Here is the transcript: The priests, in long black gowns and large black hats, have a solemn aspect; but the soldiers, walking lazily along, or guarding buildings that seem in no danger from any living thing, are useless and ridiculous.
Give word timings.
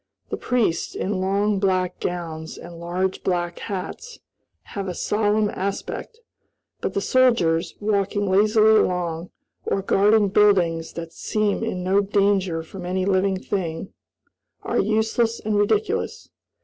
The 0.31 0.35
priests, 0.37 0.95
in 0.95 1.21
long 1.21 1.59
black 1.59 1.99
gowns 1.99 2.57
and 2.57 2.79
large 2.79 3.23
black 3.23 3.59
hats, 3.59 4.17
have 4.73 4.87
a 4.87 4.95
solemn 4.95 5.51
aspect; 5.51 6.21
but 6.79 6.95
the 6.95 7.01
soldiers, 7.01 7.75
walking 7.79 8.27
lazily 8.27 8.77
along, 8.79 9.29
or 9.63 9.83
guarding 9.83 10.29
buildings 10.29 10.93
that 10.93 11.13
seem 11.13 11.63
in 11.63 11.83
no 11.83 12.01
danger 12.01 12.63
from 12.63 12.83
any 12.83 13.05
living 13.05 13.37
thing, 13.39 13.93
are 14.63 14.79
useless 14.79 15.39
and 15.39 15.55
ridiculous. 15.59 16.29